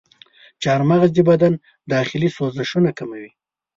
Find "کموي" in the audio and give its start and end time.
2.97-3.29